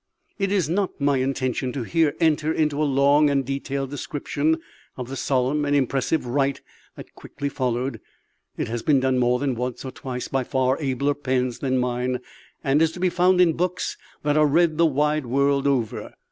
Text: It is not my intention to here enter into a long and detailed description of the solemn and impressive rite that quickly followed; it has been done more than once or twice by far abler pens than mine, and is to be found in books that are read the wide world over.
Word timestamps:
It 0.39 0.51
is 0.51 0.67
not 0.67 0.99
my 0.99 1.17
intention 1.17 1.71
to 1.73 1.83
here 1.83 2.15
enter 2.19 2.51
into 2.51 2.81
a 2.81 2.85
long 2.89 3.29
and 3.29 3.45
detailed 3.45 3.91
description 3.91 4.57
of 4.97 5.09
the 5.09 5.15
solemn 5.15 5.63
and 5.63 5.75
impressive 5.75 6.25
rite 6.25 6.61
that 6.95 7.13
quickly 7.13 7.49
followed; 7.49 8.01
it 8.57 8.67
has 8.67 8.81
been 8.81 8.99
done 8.99 9.19
more 9.19 9.37
than 9.37 9.53
once 9.53 9.85
or 9.85 9.91
twice 9.91 10.27
by 10.27 10.43
far 10.43 10.79
abler 10.81 11.13
pens 11.13 11.59
than 11.59 11.77
mine, 11.77 12.19
and 12.63 12.81
is 12.81 12.91
to 12.93 12.99
be 12.99 13.09
found 13.09 13.39
in 13.39 13.53
books 13.53 13.95
that 14.23 14.37
are 14.37 14.47
read 14.47 14.79
the 14.79 14.87
wide 14.87 15.27
world 15.27 15.67
over. 15.67 16.15